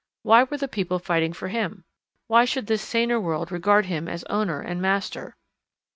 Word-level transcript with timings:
Why 0.23 0.41
were 0.41 0.57
the 0.57 0.67
people 0.67 0.97
fighting 0.97 1.31
for 1.31 1.49
him? 1.49 1.83
Why 2.25 2.43
should 2.43 2.65
this 2.65 2.81
saner 2.81 3.19
world 3.19 3.51
regard 3.51 3.85
him 3.85 4.07
as 4.07 4.23
Owner 4.23 4.59
and 4.59 4.81
Master? 4.81 5.37